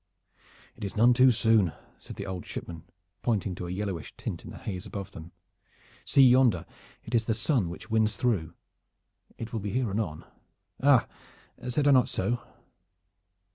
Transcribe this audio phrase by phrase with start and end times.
[0.75, 2.85] "It is none too soon," said the old shipman,
[3.21, 5.31] pointing to a yellowish tint in the haze above them.
[6.05, 6.65] "See yonder!
[7.03, 8.55] It is the sun which wins through.
[9.37, 10.25] It will be here anon.
[10.81, 11.05] Ah!
[11.69, 12.39] said I not so?"